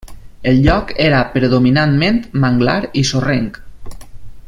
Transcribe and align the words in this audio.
El 0.51 0.55
lloc 0.67 0.93
era 1.07 1.19
predominantment 1.35 2.17
manglar 2.47 2.79
i 3.03 3.05
sorrenc. 3.11 3.61